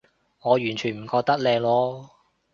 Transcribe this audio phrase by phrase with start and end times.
[0.39, 2.09] 我完全唔覺得靚囉